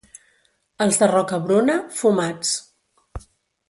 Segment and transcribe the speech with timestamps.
[0.85, 2.59] Els de Rocabruna, fumats.